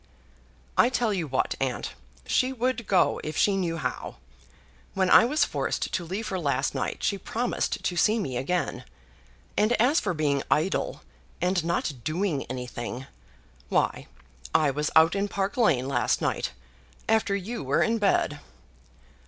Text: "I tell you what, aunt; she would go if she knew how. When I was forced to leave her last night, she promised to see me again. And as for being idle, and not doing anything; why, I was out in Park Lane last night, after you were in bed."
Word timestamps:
"I 0.79 0.89
tell 0.89 1.13
you 1.13 1.27
what, 1.27 1.53
aunt; 1.61 1.93
she 2.25 2.51
would 2.51 2.87
go 2.87 3.21
if 3.23 3.37
she 3.37 3.55
knew 3.55 3.77
how. 3.77 4.15
When 4.95 5.11
I 5.11 5.25
was 5.25 5.45
forced 5.45 5.93
to 5.93 6.03
leave 6.03 6.29
her 6.29 6.39
last 6.39 6.73
night, 6.73 7.03
she 7.03 7.19
promised 7.19 7.83
to 7.83 7.95
see 7.95 8.17
me 8.17 8.35
again. 8.35 8.83
And 9.55 9.73
as 9.73 9.99
for 9.99 10.15
being 10.15 10.41
idle, 10.49 11.03
and 11.39 11.63
not 11.63 11.93
doing 12.03 12.45
anything; 12.47 13.05
why, 13.69 14.07
I 14.55 14.71
was 14.71 14.89
out 14.95 15.13
in 15.13 15.27
Park 15.27 15.55
Lane 15.55 15.87
last 15.87 16.19
night, 16.19 16.51
after 17.07 17.35
you 17.35 17.61
were 17.63 17.83
in 17.83 17.99
bed." 17.99 18.39